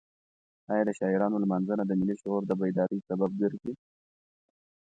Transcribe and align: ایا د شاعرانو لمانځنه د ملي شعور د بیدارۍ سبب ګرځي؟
ایا 0.71 0.83
د 0.85 0.89
شاعرانو 0.99 1.41
لمانځنه 1.43 1.83
د 1.85 1.91
ملي 1.99 2.15
شعور 2.21 2.41
د 2.45 2.51
بیدارۍ 2.59 2.99
سبب 3.09 3.31
ګرځي؟ 3.41 3.73